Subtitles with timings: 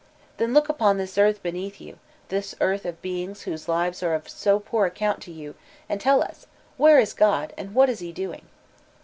[0.37, 1.99] Then k)ok upon this earth beneath you,
[2.29, 5.53] this earth of beings whose Kves are of so poor account to you,
[5.87, 8.47] and tell us, where i$ God and whai is he doing?